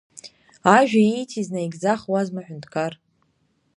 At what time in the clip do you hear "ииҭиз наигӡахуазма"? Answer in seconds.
1.03-2.39